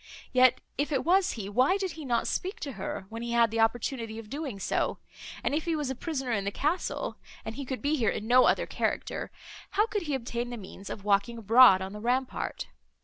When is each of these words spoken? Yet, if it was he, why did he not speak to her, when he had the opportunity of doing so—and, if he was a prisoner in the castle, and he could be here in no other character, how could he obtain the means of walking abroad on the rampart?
Yet, 0.33 0.61
if 0.79 0.91
it 0.91 1.05
was 1.05 1.33
he, 1.33 1.47
why 1.47 1.77
did 1.77 1.91
he 1.91 2.05
not 2.05 2.27
speak 2.27 2.59
to 2.61 2.71
her, 2.71 3.05
when 3.09 3.21
he 3.21 3.33
had 3.33 3.51
the 3.51 3.59
opportunity 3.59 4.17
of 4.17 4.31
doing 4.31 4.59
so—and, 4.59 5.53
if 5.53 5.65
he 5.65 5.75
was 5.75 5.91
a 5.91 5.95
prisoner 5.95 6.31
in 6.31 6.43
the 6.43 6.49
castle, 6.49 7.17
and 7.45 7.53
he 7.53 7.65
could 7.65 7.83
be 7.83 7.97
here 7.97 8.09
in 8.09 8.25
no 8.25 8.45
other 8.45 8.65
character, 8.65 9.29
how 9.77 9.85
could 9.85 10.01
he 10.01 10.15
obtain 10.15 10.49
the 10.49 10.57
means 10.57 10.89
of 10.89 11.05
walking 11.05 11.37
abroad 11.37 11.83
on 11.83 11.93
the 11.93 12.01
rampart? 12.01 12.65